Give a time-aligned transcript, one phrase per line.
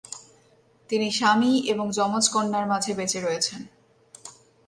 [0.89, 3.61] তিনি স্বামী এবং যমজ কন্যার মাঝে বেঁচে রয়েছেন।